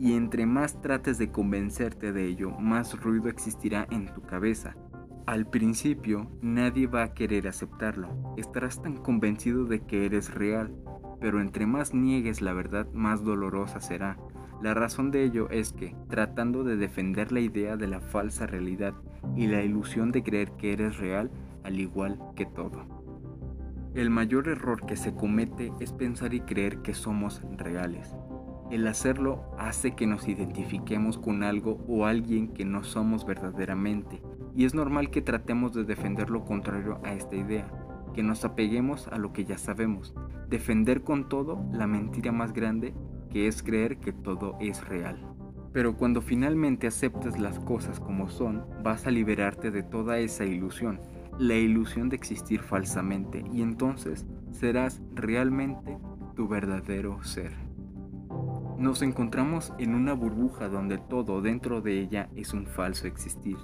Y 0.00 0.14
entre 0.14 0.44
más 0.44 0.80
trates 0.80 1.18
de 1.18 1.30
convencerte 1.30 2.12
de 2.12 2.26
ello, 2.26 2.50
más 2.50 3.00
ruido 3.00 3.28
existirá 3.28 3.86
en 3.92 4.12
tu 4.12 4.22
cabeza. 4.22 4.74
Al 5.24 5.48
principio, 5.48 6.28
nadie 6.40 6.88
va 6.88 7.04
a 7.04 7.14
querer 7.14 7.46
aceptarlo. 7.46 8.08
Estarás 8.36 8.82
tan 8.82 8.96
convencido 8.96 9.66
de 9.66 9.78
que 9.86 10.04
eres 10.04 10.34
real, 10.34 10.74
pero 11.20 11.40
entre 11.40 11.64
más 11.64 11.94
niegues 11.94 12.42
la 12.42 12.52
verdad, 12.52 12.88
más 12.92 13.22
dolorosa 13.22 13.80
será. 13.80 14.18
La 14.60 14.74
razón 14.74 15.12
de 15.12 15.22
ello 15.22 15.48
es 15.50 15.72
que, 15.72 15.94
tratando 16.08 16.64
de 16.64 16.76
defender 16.76 17.30
la 17.30 17.38
idea 17.38 17.76
de 17.76 17.86
la 17.86 18.00
falsa 18.00 18.48
realidad 18.48 18.94
y 19.36 19.46
la 19.46 19.62
ilusión 19.62 20.10
de 20.10 20.24
creer 20.24 20.50
que 20.58 20.72
eres 20.72 20.98
real, 20.98 21.30
al 21.62 21.78
igual 21.78 22.18
que 22.34 22.46
todo. 22.46 23.01
El 23.94 24.08
mayor 24.08 24.48
error 24.48 24.86
que 24.86 24.96
se 24.96 25.14
comete 25.14 25.70
es 25.78 25.92
pensar 25.92 26.32
y 26.32 26.40
creer 26.40 26.78
que 26.78 26.94
somos 26.94 27.42
reales. 27.58 28.16
El 28.70 28.86
hacerlo 28.86 29.44
hace 29.58 29.94
que 29.94 30.06
nos 30.06 30.28
identifiquemos 30.28 31.18
con 31.18 31.42
algo 31.42 31.84
o 31.86 32.06
alguien 32.06 32.48
que 32.48 32.64
no 32.64 32.84
somos 32.84 33.26
verdaderamente, 33.26 34.22
y 34.56 34.64
es 34.64 34.74
normal 34.74 35.10
que 35.10 35.20
tratemos 35.20 35.74
de 35.74 35.84
defender 35.84 36.30
lo 36.30 36.46
contrario 36.46 37.00
a 37.04 37.12
esta 37.12 37.36
idea, 37.36 37.70
que 38.14 38.22
nos 38.22 38.46
apeguemos 38.46 39.08
a 39.08 39.18
lo 39.18 39.34
que 39.34 39.44
ya 39.44 39.58
sabemos, 39.58 40.14
defender 40.48 41.02
con 41.02 41.28
todo 41.28 41.62
la 41.70 41.86
mentira 41.86 42.32
más 42.32 42.54
grande 42.54 42.94
que 43.28 43.46
es 43.46 43.62
creer 43.62 43.98
que 43.98 44.14
todo 44.14 44.56
es 44.58 44.88
real. 44.88 45.18
Pero 45.74 45.96
cuando 45.98 46.22
finalmente 46.22 46.86
aceptes 46.86 47.38
las 47.38 47.58
cosas 47.60 48.00
como 48.00 48.30
son, 48.30 48.64
vas 48.82 49.06
a 49.06 49.10
liberarte 49.10 49.70
de 49.70 49.82
toda 49.82 50.18
esa 50.18 50.46
ilusión, 50.46 50.98
la 51.38 51.54
ilusión 51.54 52.08
de 52.08 52.16
existir 52.16 52.60
falsamente, 52.60 53.44
y 53.52 53.62
entonces 53.62 54.26
serás 54.50 55.02
realmente 55.14 55.98
tu 56.34 56.48
verdadero 56.48 57.22
ser. 57.22 57.52
Nos 58.78 59.02
encontramos 59.02 59.72
en 59.78 59.94
una 59.94 60.12
burbuja 60.12 60.68
donde 60.68 60.98
todo 60.98 61.40
dentro 61.40 61.80
de 61.80 62.00
ella 62.00 62.28
es 62.34 62.52
un 62.52 62.66
falso 62.66 63.06
existir. 63.06 63.56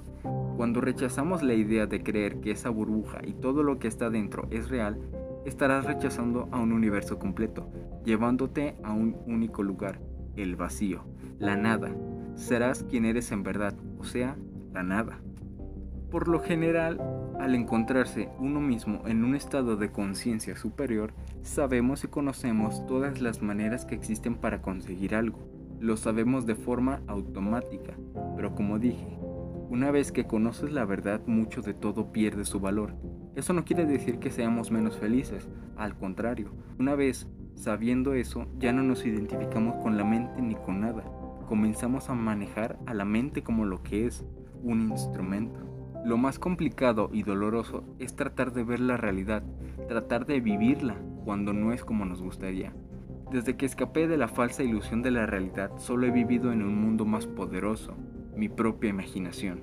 Cuando 0.56 0.80
rechazamos 0.80 1.42
la 1.42 1.54
idea 1.54 1.86
de 1.86 2.02
creer 2.02 2.40
que 2.40 2.52
esa 2.52 2.70
burbuja 2.70 3.18
y 3.26 3.32
todo 3.32 3.62
lo 3.62 3.78
que 3.78 3.88
está 3.88 4.10
dentro 4.10 4.46
es 4.50 4.68
real, 4.68 5.00
estarás 5.44 5.86
rechazando 5.86 6.48
a 6.52 6.60
un 6.60 6.72
universo 6.72 7.18
completo, 7.18 7.68
llevándote 8.04 8.76
a 8.84 8.92
un 8.92 9.16
único 9.26 9.62
lugar, 9.62 10.00
el 10.36 10.56
vacío, 10.56 11.04
la 11.38 11.56
nada. 11.56 11.94
Serás 12.34 12.84
quien 12.84 13.04
eres 13.04 13.32
en 13.32 13.42
verdad, 13.42 13.74
o 13.98 14.04
sea, 14.04 14.36
la 14.72 14.82
nada. 14.82 15.20
Por 16.10 16.28
lo 16.28 16.38
general, 16.40 17.00
al 17.38 17.54
encontrarse 17.54 18.28
uno 18.38 18.60
mismo 18.60 19.02
en 19.06 19.24
un 19.24 19.34
estado 19.34 19.76
de 19.76 19.90
conciencia 19.90 20.56
superior, 20.56 21.12
sabemos 21.42 22.04
y 22.04 22.08
conocemos 22.08 22.86
todas 22.86 23.20
las 23.20 23.42
maneras 23.42 23.84
que 23.84 23.94
existen 23.94 24.34
para 24.34 24.62
conseguir 24.62 25.14
algo. 25.14 25.38
Lo 25.80 25.96
sabemos 25.96 26.46
de 26.46 26.54
forma 26.54 27.02
automática, 27.06 27.94
pero 28.36 28.54
como 28.54 28.78
dije, 28.78 29.18
una 29.70 29.90
vez 29.90 30.12
que 30.12 30.26
conoces 30.26 30.72
la 30.72 30.84
verdad, 30.84 31.20
mucho 31.26 31.62
de 31.62 31.74
todo 31.74 32.10
pierde 32.10 32.44
su 32.44 32.58
valor. 32.58 32.94
Eso 33.36 33.52
no 33.52 33.64
quiere 33.64 33.86
decir 33.86 34.18
que 34.18 34.30
seamos 34.30 34.70
menos 34.70 34.98
felices, 34.98 35.48
al 35.76 35.96
contrario, 35.96 36.52
una 36.78 36.94
vez 36.94 37.28
sabiendo 37.54 38.14
eso, 38.14 38.46
ya 38.58 38.72
no 38.72 38.82
nos 38.82 39.04
identificamos 39.04 39.76
con 39.82 39.96
la 39.96 40.04
mente 40.04 40.40
ni 40.40 40.54
con 40.54 40.80
nada. 40.80 41.04
Comenzamos 41.46 42.08
a 42.08 42.14
manejar 42.14 42.78
a 42.86 42.94
la 42.94 43.04
mente 43.04 43.42
como 43.42 43.64
lo 43.64 43.82
que 43.82 44.06
es, 44.06 44.24
un 44.62 44.90
instrumento. 44.90 45.67
Lo 46.04 46.16
más 46.16 46.38
complicado 46.38 47.10
y 47.12 47.22
doloroso 47.22 47.84
es 47.98 48.14
tratar 48.14 48.52
de 48.52 48.64
ver 48.64 48.80
la 48.80 48.96
realidad, 48.96 49.42
tratar 49.88 50.26
de 50.26 50.40
vivirla 50.40 50.96
cuando 51.24 51.52
no 51.52 51.72
es 51.72 51.84
como 51.84 52.04
nos 52.04 52.22
gustaría. 52.22 52.72
Desde 53.30 53.56
que 53.56 53.66
escapé 53.66 54.08
de 54.08 54.16
la 54.16 54.28
falsa 54.28 54.62
ilusión 54.62 55.02
de 55.02 55.10
la 55.10 55.26
realidad, 55.26 55.70
solo 55.76 56.06
he 56.06 56.10
vivido 56.10 56.52
en 56.52 56.62
un 56.62 56.80
mundo 56.80 57.04
más 57.04 57.26
poderoso, 57.26 57.94
mi 58.34 58.48
propia 58.48 58.90
imaginación. 58.90 59.60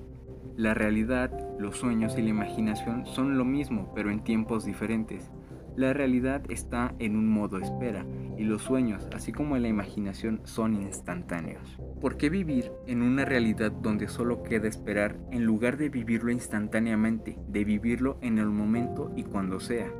La 0.56 0.72
realidad, 0.72 1.32
los 1.58 1.76
sueños 1.76 2.16
y 2.16 2.22
la 2.22 2.30
imaginación 2.30 3.06
son 3.06 3.38
lo 3.38 3.44
mismo, 3.44 3.92
pero 3.94 4.10
en 4.10 4.22
tiempos 4.22 4.64
diferentes. 4.64 5.30
La 5.74 5.92
realidad 5.92 6.42
está 6.48 6.94
en 6.98 7.16
un 7.16 7.28
modo 7.28 7.58
espera 7.58 8.06
y 8.36 8.44
los 8.44 8.62
sueños, 8.62 9.08
así 9.14 9.32
como 9.32 9.56
la 9.58 9.68
imaginación, 9.68 10.40
son 10.44 10.74
instantáneos. 10.74 11.78
¿Por 12.00 12.16
qué 12.16 12.30
vivir 12.30 12.70
en 12.86 13.02
una 13.02 13.24
realidad 13.24 13.72
donde 13.72 14.08
solo 14.08 14.42
queda 14.42 14.68
esperar 14.68 15.18
en 15.30 15.44
lugar 15.44 15.76
de 15.76 15.88
vivirlo 15.88 16.30
instantáneamente, 16.30 17.38
de 17.48 17.64
vivirlo 17.64 18.18
en 18.20 18.38
el 18.38 18.46
momento 18.46 19.12
y 19.16 19.24
cuando 19.24 19.60
sea? 19.60 19.90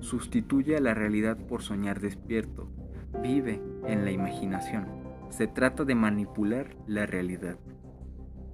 Sustituye 0.00 0.76
a 0.76 0.80
la 0.80 0.94
realidad 0.94 1.36
por 1.36 1.62
soñar 1.62 2.00
despierto. 2.00 2.70
Vive 3.22 3.60
en 3.86 4.04
la 4.04 4.10
imaginación. 4.10 4.86
Se 5.30 5.46
trata 5.46 5.84
de 5.84 5.94
manipular 5.94 6.76
la 6.86 7.06
realidad. 7.06 7.58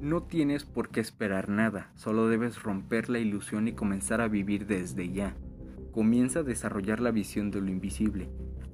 No 0.01 0.23
tienes 0.23 0.65
por 0.65 0.89
qué 0.89 1.01
esperar 1.01 1.51
nada, 1.51 1.91
solo 1.95 2.29
debes 2.29 2.63
romper 2.63 3.11
la 3.11 3.19
ilusión 3.19 3.69
y 3.69 3.73
comenzar 3.73 4.23
a 4.23 4.29
vivir 4.29 4.67
desde 4.67 5.13
ya. 5.13 5.37
Comienza 5.93 6.39
a 6.39 6.43
desarrollar 6.43 7.01
la 7.01 7.11
visión 7.11 7.51
de 7.51 7.61
lo 7.61 7.69
invisible. 7.69 8.31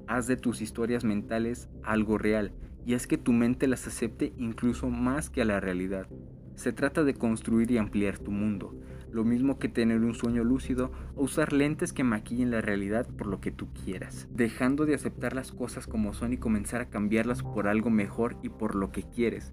Haz 0.09 0.29
de 0.29 0.37
tus 0.37 0.61
historias 0.61 1.05
mentales 1.05 1.69
algo 1.83 2.17
real 2.17 2.53
y 2.85 2.95
haz 2.95 3.09
que 3.09 3.19
tu 3.19 3.33
mente 3.33 3.67
las 3.67 3.87
acepte 3.89 4.33
incluso 4.37 4.89
más 4.89 5.31
que 5.31 5.43
a 5.43 5.45
la 5.45 5.59
realidad. 5.59 6.07
Se 6.55 6.73
trata 6.73 7.03
de 7.03 7.15
construir 7.15 7.71
y 7.73 7.79
ampliar 7.79 8.19
tu 8.19 8.31
mundo, 8.31 8.75
lo 9.11 9.25
mismo 9.25 9.59
que 9.59 9.69
tener 9.69 9.99
un 10.01 10.15
sueño 10.15 10.45
lúcido 10.45 10.93
o 11.17 11.25
usar 11.25 11.53
lentes 11.53 11.93
que 11.93 12.05
maquillen 12.05 12.53
la 12.53 12.61
realidad 12.61 13.07
por 13.09 13.27
lo 13.27 13.41
que 13.41 13.51
tú 13.51 13.69
quieras, 13.73 14.29
dejando 14.31 14.87
de 14.87 14.95
aceptar 14.95 15.35
las 15.35 15.51
cosas 15.51 15.89
como 15.89 16.15
son 16.15 16.33
y 16.33 16.39
comenzar 16.39 16.81
a 16.81 16.89
cambiarlas 16.89 17.43
por 17.43 17.67
algo 17.67 17.91
mejor 17.91 18.37
y 18.43 18.49
por 18.49 18.77
lo 18.77 18.93
que 18.93 19.03
quieres. 19.03 19.53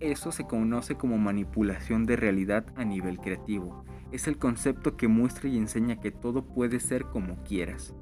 Eso 0.00 0.32
se 0.32 0.46
conoce 0.46 0.96
como 0.96 1.16
manipulación 1.16 2.04
de 2.04 2.16
realidad 2.16 2.66
a 2.76 2.84
nivel 2.84 3.18
creativo. 3.18 3.84
Es 4.12 4.28
el 4.28 4.36
concepto 4.36 4.96
que 4.96 5.08
muestra 5.08 5.48
y 5.48 5.56
enseña 5.56 5.98
que 5.98 6.10
todo 6.10 6.44
puede 6.44 6.78
ser 6.78 7.04
como 7.06 7.42
quieras. 7.42 7.94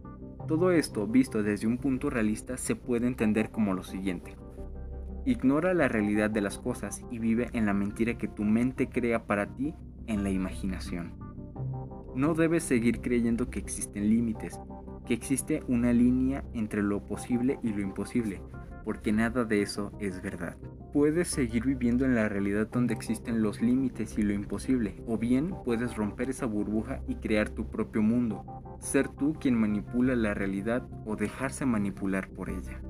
Todo 0.53 0.71
esto, 0.71 1.07
visto 1.07 1.43
desde 1.43 1.67
un 1.67 1.79
punto 1.79 2.11
realista, 2.11 2.59
se 2.59 2.77
puede 2.77 3.07
entender 3.07 3.51
como 3.51 3.73
lo 3.73 3.83
siguiente. 3.83 4.37
Ignora 5.25 5.73
la 5.73 5.89
realidad 5.89 6.29
de 6.29 6.43
las 6.43 6.59
cosas 6.59 7.03
y 7.11 7.19
vive 7.19 7.49
en 7.55 7.65
la 7.65 7.73
mentira 7.73 8.19
que 8.19 8.29
tu 8.29 8.45
mente 8.45 8.91
crea 8.91 9.25
para 9.25 9.47
ti 9.47 9.75
en 10.07 10.23
la 10.23 10.29
imaginación. 10.29 11.15
No 12.15 12.35
debes 12.35 12.65
seguir 12.65 13.01
creyendo 13.01 13.49
que 13.49 13.61
existen 13.61 14.11
límites, 14.11 14.61
que 15.07 15.15
existe 15.15 15.63
una 15.69 15.95
línea 15.95 16.45
entre 16.53 16.83
lo 16.83 17.07
posible 17.07 17.59
y 17.63 17.71
lo 17.71 17.81
imposible, 17.81 18.43
porque 18.85 19.11
nada 19.11 19.47
de 19.47 19.63
eso 19.63 19.91
es 20.01 20.21
verdad. 20.21 20.59
Puedes 20.93 21.29
seguir 21.29 21.65
viviendo 21.65 22.05
en 22.05 22.15
la 22.15 22.29
realidad 22.29 22.69
donde 22.71 22.93
existen 22.93 23.41
los 23.41 23.63
límites 23.63 24.19
y 24.19 24.23
lo 24.23 24.35
imposible, 24.35 25.03
o 25.07 25.17
bien 25.17 25.55
puedes 25.65 25.97
romper 25.97 26.29
esa 26.29 26.45
burbuja 26.45 27.01
y 27.09 27.15
crear 27.15 27.49
tu 27.49 27.71
propio 27.71 28.03
mundo, 28.03 28.72
ser 28.83 29.09
tú 29.09 29.35
quien 29.35 29.59
manipula 29.59 30.17
la 30.17 30.35
realidad 30.35 30.87
o 31.07 31.15
dejarse 31.17 31.65
manipular 31.65 32.29
por 32.29 32.51
ella. 32.51 32.83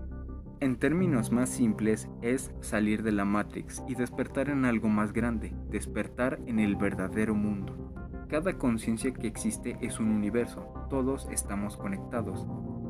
En 0.61 0.77
términos 0.77 1.33
más 1.33 1.51
simples 1.51 2.09
es 2.23 2.51
salir 2.61 3.03
de 3.03 3.13
la 3.13 3.25
Matrix 3.25 3.83
y 3.89 3.95
despertar 3.95 4.49
en 4.49 4.65
algo 4.65 4.89
más 4.89 5.13
grande, 5.13 5.55
despertar 5.71 6.41
en 6.47 6.61
el 6.61 6.77
verdadero 6.77 7.35
mundo. 7.35 7.93
Cada 8.29 8.57
conciencia 8.57 9.13
que 9.13 9.27
existe 9.27 9.77
es 9.83 10.01
un 10.01 10.09
universo, 10.09 10.73
todos 10.89 11.29
estamos 11.31 11.77
conectados. 11.77 12.47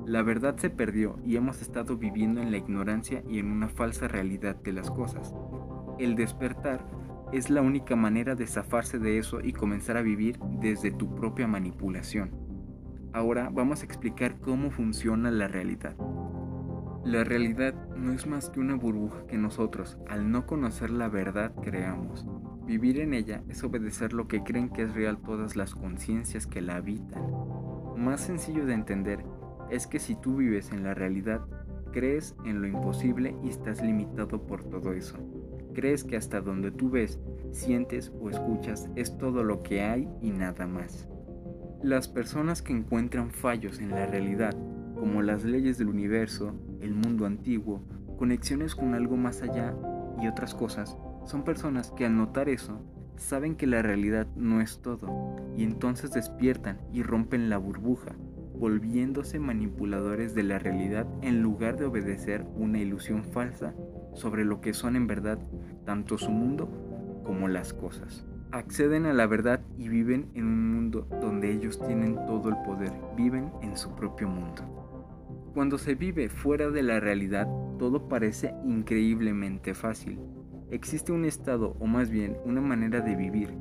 La 0.06 0.22
verdad 0.22 0.56
se 0.56 0.70
perdió 0.70 1.18
y 1.24 1.36
hemos 1.36 1.60
estado 1.60 1.96
viviendo 1.96 2.40
en 2.40 2.52
la 2.52 2.58
ignorancia 2.58 3.24
y 3.28 3.40
en 3.40 3.50
una 3.50 3.68
falsa 3.68 4.06
realidad 4.06 4.54
de 4.56 4.72
las 4.72 4.90
cosas. 4.90 5.34
El 5.98 6.14
despertar 6.14 6.86
es 7.32 7.50
la 7.50 7.62
única 7.62 7.96
manera 7.96 8.36
de 8.36 8.46
zafarse 8.46 8.98
de 8.98 9.18
eso 9.18 9.40
y 9.40 9.52
comenzar 9.52 9.96
a 9.96 10.02
vivir 10.02 10.38
desde 10.60 10.92
tu 10.92 11.14
propia 11.14 11.48
manipulación. 11.48 12.41
Ahora 13.12 13.50
vamos 13.52 13.82
a 13.82 13.84
explicar 13.84 14.38
cómo 14.40 14.70
funciona 14.70 15.30
la 15.30 15.48
realidad. 15.48 15.96
La 17.04 17.24
realidad 17.24 17.74
no 17.96 18.12
es 18.12 18.26
más 18.26 18.50
que 18.50 18.60
una 18.60 18.74
burbuja 18.74 19.26
que 19.26 19.38
nosotros, 19.38 19.98
al 20.08 20.30
no 20.30 20.46
conocer 20.46 20.90
la 20.90 21.08
verdad, 21.08 21.54
creamos. 21.62 22.26
Vivir 22.64 23.00
en 23.00 23.12
ella 23.12 23.42
es 23.48 23.62
obedecer 23.64 24.12
lo 24.12 24.28
que 24.28 24.42
creen 24.42 24.68
que 24.70 24.82
es 24.82 24.94
real 24.94 25.18
todas 25.18 25.56
las 25.56 25.74
conciencias 25.74 26.46
que 26.46 26.60
la 26.60 26.76
habitan. 26.76 27.22
Más 27.96 28.20
sencillo 28.20 28.66
de 28.66 28.74
entender 28.74 29.24
es 29.70 29.86
que 29.86 29.98
si 29.98 30.14
tú 30.14 30.36
vives 30.36 30.70
en 30.72 30.84
la 30.84 30.94
realidad, 30.94 31.42
Crees 31.92 32.34
en 32.46 32.62
lo 32.62 32.66
imposible 32.66 33.36
y 33.44 33.50
estás 33.50 33.82
limitado 33.82 34.46
por 34.46 34.64
todo 34.64 34.94
eso. 34.94 35.18
Crees 35.74 36.04
que 36.04 36.16
hasta 36.16 36.40
donde 36.40 36.70
tú 36.70 36.90
ves, 36.90 37.20
sientes 37.50 38.10
o 38.18 38.30
escuchas 38.30 38.88
es 38.96 39.16
todo 39.18 39.44
lo 39.44 39.62
que 39.62 39.82
hay 39.82 40.08
y 40.22 40.30
nada 40.30 40.66
más. 40.66 41.06
Las 41.82 42.06
personas 42.06 42.62
que 42.62 42.72
encuentran 42.72 43.32
fallos 43.32 43.80
en 43.80 43.90
la 43.90 44.06
realidad, 44.06 44.54
como 44.94 45.20
las 45.20 45.42
leyes 45.42 45.78
del 45.78 45.88
universo, 45.88 46.54
el 46.80 46.94
mundo 46.94 47.26
antiguo, 47.26 47.82
conexiones 48.16 48.76
con 48.76 48.94
algo 48.94 49.16
más 49.16 49.42
allá 49.42 49.74
y 50.22 50.28
otras 50.28 50.54
cosas, 50.54 50.96
son 51.26 51.42
personas 51.42 51.90
que 51.90 52.06
al 52.06 52.16
notar 52.16 52.48
eso, 52.48 52.80
saben 53.16 53.56
que 53.56 53.66
la 53.66 53.82
realidad 53.82 54.28
no 54.36 54.60
es 54.60 54.80
todo, 54.80 55.36
y 55.56 55.64
entonces 55.64 56.12
despiertan 56.12 56.78
y 56.92 57.02
rompen 57.02 57.50
la 57.50 57.58
burbuja, 57.58 58.12
volviéndose 58.54 59.40
manipuladores 59.40 60.36
de 60.36 60.44
la 60.44 60.60
realidad 60.60 61.08
en 61.20 61.42
lugar 61.42 61.78
de 61.78 61.86
obedecer 61.86 62.46
una 62.54 62.78
ilusión 62.78 63.24
falsa 63.24 63.74
sobre 64.14 64.44
lo 64.44 64.60
que 64.60 64.72
son 64.72 64.94
en 64.94 65.08
verdad 65.08 65.40
tanto 65.84 66.16
su 66.16 66.30
mundo 66.30 67.22
como 67.24 67.48
las 67.48 67.72
cosas. 67.74 68.24
Acceden 68.52 69.06
a 69.06 69.14
la 69.14 69.26
verdad 69.26 69.62
y 69.78 69.88
viven 69.88 70.30
en 70.34 70.44
un 70.44 70.74
mundo 70.74 71.08
donde 71.22 71.50
ellos 71.50 71.80
tienen 71.86 72.16
todo 72.26 72.50
el 72.50 72.56
poder, 72.66 72.92
viven 73.16 73.50
en 73.62 73.78
su 73.78 73.94
propio 73.94 74.28
mundo. 74.28 74.62
Cuando 75.54 75.78
se 75.78 75.94
vive 75.94 76.28
fuera 76.28 76.68
de 76.68 76.82
la 76.82 77.00
realidad, 77.00 77.48
todo 77.78 78.08
parece 78.08 78.54
increíblemente 78.66 79.72
fácil. 79.72 80.20
Existe 80.70 81.12
un 81.12 81.24
estado, 81.24 81.78
o 81.80 81.86
más 81.86 82.10
bien 82.10 82.36
una 82.44 82.60
manera 82.60 83.00
de 83.00 83.16
vivir, 83.16 83.54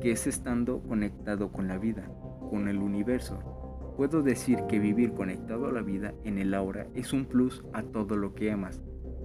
que 0.00 0.12
es 0.12 0.26
estando 0.26 0.80
conectado 0.80 1.52
con 1.52 1.68
la 1.68 1.76
vida, 1.76 2.10
con 2.48 2.68
el 2.68 2.78
universo. 2.78 3.94
Puedo 3.98 4.22
decir 4.22 4.60
que 4.66 4.78
vivir 4.78 5.12
conectado 5.12 5.66
a 5.66 5.72
la 5.72 5.82
vida 5.82 6.14
en 6.24 6.38
el 6.38 6.54
aura 6.54 6.86
es 6.94 7.12
un 7.12 7.26
plus 7.26 7.62
a 7.74 7.82
todo 7.82 8.16
lo 8.16 8.34
que 8.34 8.50
amas, 8.50 8.80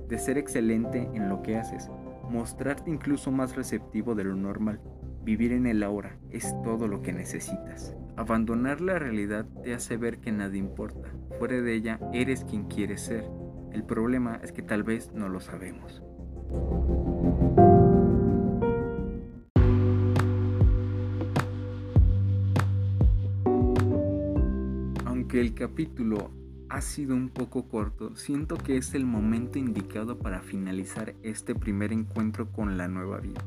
de 0.10 0.18
ser 0.18 0.38
excelente 0.38 1.10
en 1.14 1.30
lo 1.30 1.42
que 1.44 1.56
haces, 1.56 1.90
mostrarte 2.30 2.92
incluso 2.92 3.32
más 3.32 3.56
receptivo 3.56 4.16
de 4.16 4.26
lo 4.26 4.36
normal. 4.36 4.82
Vivir 5.24 5.54
en 5.54 5.68
el 5.68 5.84
ahora 5.84 6.18
es 6.32 6.54
todo 6.64 6.90
lo 6.90 7.02
que 7.02 7.14
necesitas. 7.14 7.96
Abandonar 8.18 8.82
la 8.82 9.00
realidad 9.00 9.46
te 9.64 9.74
hace 9.74 9.96
ver 9.96 10.20
que 10.20 10.34
nada 10.34 10.58
importa. 10.58 11.14
Fuera 11.40 11.62
de 11.62 11.74
ella 11.74 11.98
eres 12.12 12.44
quien 12.44 12.66
quieres 12.66 13.04
ser. 13.04 13.24
El 13.72 13.86
problema 13.86 14.42
es 14.44 14.52
que 14.52 14.62
tal 14.62 14.84
vez 14.84 15.14
no 15.14 15.30
lo 15.30 15.40
sabemos. 15.40 16.04
Aunque 25.06 25.40
el 25.40 25.54
capítulo 25.54 26.32
ha 26.68 26.82
sido 26.82 27.16
un 27.16 27.30
poco 27.30 27.70
corto, 27.70 28.18
siento 28.18 28.58
que 28.58 28.76
es 28.76 28.94
el 28.94 29.06
momento 29.06 29.58
indicado 29.58 30.20
para 30.20 30.42
finalizar 30.42 31.16
este 31.24 31.56
primer 31.56 31.94
encuentro 31.94 32.52
con 32.52 32.78
la 32.78 32.90
nueva 32.90 33.20
vida. 33.20 33.42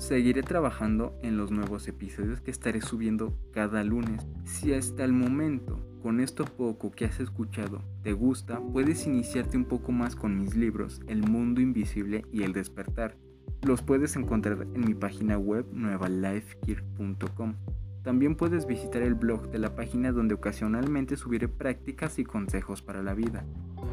Seguiré 0.00 0.42
trabajando 0.42 1.14
en 1.22 1.36
los 1.36 1.50
nuevos 1.50 1.86
episodios 1.86 2.40
que 2.40 2.50
estaré 2.50 2.80
subiendo 2.80 3.36
cada 3.52 3.84
lunes. 3.84 4.26
Si 4.44 4.72
hasta 4.72 5.04
el 5.04 5.12
momento, 5.12 5.78
con 6.02 6.20
esto 6.20 6.46
poco 6.46 6.90
que 6.90 7.04
has 7.04 7.20
escuchado, 7.20 7.82
te 8.02 8.14
gusta, 8.14 8.62
puedes 8.72 9.06
iniciarte 9.06 9.58
un 9.58 9.66
poco 9.66 9.92
más 9.92 10.16
con 10.16 10.38
mis 10.38 10.56
libros 10.56 11.02
El 11.06 11.28
Mundo 11.28 11.60
Invisible 11.60 12.24
y 12.32 12.44
El 12.44 12.54
Despertar. 12.54 13.18
Los 13.60 13.82
puedes 13.82 14.16
encontrar 14.16 14.66
en 14.74 14.86
mi 14.86 14.94
página 14.94 15.36
web 15.36 15.66
nuevalifegear.com. 15.70 17.56
También 18.02 18.36
puedes 18.36 18.66
visitar 18.66 19.02
el 19.02 19.14
blog 19.14 19.50
de 19.50 19.58
la 19.58 19.74
página 19.74 20.12
donde 20.12 20.32
ocasionalmente 20.32 21.18
subiré 21.18 21.46
prácticas 21.46 22.18
y 22.18 22.24
consejos 22.24 22.80
para 22.80 23.02
la 23.02 23.12
vida. 23.12 23.44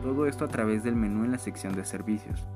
Todo 0.04 0.26
esto 0.26 0.46
a 0.46 0.48
través 0.48 0.86
del 0.86 0.96
menú 0.96 1.26
en 1.26 1.32
la 1.32 1.38
sección 1.38 1.76
de 1.76 1.84
servicios. 1.84 2.48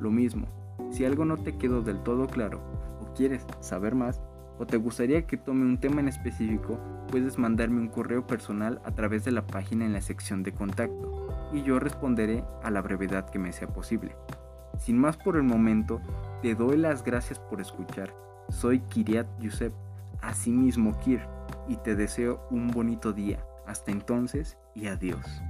Lo 0.00 0.10
mismo, 0.10 0.48
si 0.90 1.04
algo 1.04 1.24
no 1.24 1.36
te 1.36 1.56
quedó 1.56 1.82
del 1.82 2.02
todo 2.02 2.26
claro 2.26 2.75
quieres 3.16 3.46
saber 3.60 3.94
más 3.94 4.20
o 4.58 4.66
te 4.66 4.76
gustaría 4.76 5.26
que 5.26 5.36
tome 5.36 5.64
un 5.64 5.78
tema 5.78 6.00
en 6.00 6.08
específico, 6.08 6.78
puedes 7.10 7.38
mandarme 7.38 7.80
un 7.80 7.88
correo 7.88 8.26
personal 8.26 8.80
a 8.84 8.92
través 8.92 9.24
de 9.24 9.32
la 9.32 9.46
página 9.46 9.84
en 9.84 9.92
la 9.92 10.00
sección 10.00 10.42
de 10.42 10.52
contacto 10.52 11.50
y 11.52 11.62
yo 11.62 11.78
responderé 11.78 12.44
a 12.62 12.70
la 12.70 12.80
brevedad 12.80 13.28
que 13.28 13.38
me 13.38 13.52
sea 13.52 13.68
posible. 13.68 14.16
Sin 14.78 14.98
más 14.98 15.16
por 15.16 15.36
el 15.36 15.42
momento, 15.42 16.00
te 16.42 16.54
doy 16.54 16.76
las 16.76 17.02
gracias 17.02 17.38
por 17.38 17.60
escuchar. 17.60 18.14
Soy 18.48 18.80
Kiriat 18.80 19.26
Yusef 19.40 19.72
Asimismo, 20.22 20.98
Kir, 21.00 21.20
y 21.68 21.76
te 21.76 21.94
deseo 21.94 22.46
un 22.50 22.68
bonito 22.68 23.12
día. 23.12 23.44
Hasta 23.66 23.90
entonces 23.90 24.56
y 24.74 24.86
adiós. 24.86 25.42